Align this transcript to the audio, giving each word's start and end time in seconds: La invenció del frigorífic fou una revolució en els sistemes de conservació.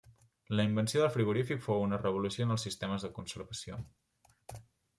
La 0.59 0.63
invenció 0.69 1.03
del 1.03 1.11
frigorífic 1.15 1.61
fou 1.67 1.85
una 1.89 2.01
revolució 2.03 2.47
en 2.47 2.55
els 2.57 2.67
sistemes 2.69 3.07
de 3.07 3.13
conservació. 3.21 3.81